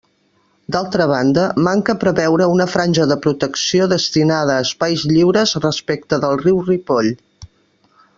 D'altra 0.75 1.05
banda, 1.11 1.41
manca 1.67 1.95
preveure 2.03 2.47
una 2.53 2.67
franja 2.75 3.05
de 3.11 3.17
protecció 3.25 3.89
destinada 3.91 4.55
a 4.55 4.65
espais 4.69 5.05
lliures 5.15 5.53
respecte 5.67 6.19
del 6.25 6.41
riu 6.45 6.63
Ripoll. 6.71 7.13